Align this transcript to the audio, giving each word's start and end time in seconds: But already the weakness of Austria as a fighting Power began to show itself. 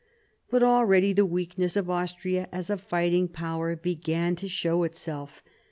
But 0.49 0.63
already 0.63 1.13
the 1.13 1.27
weakness 1.27 1.77
of 1.77 1.87
Austria 1.87 2.49
as 2.51 2.71
a 2.71 2.77
fighting 2.77 3.27
Power 3.27 3.75
began 3.75 4.35
to 4.37 4.47
show 4.49 4.81
itself. 4.81 5.43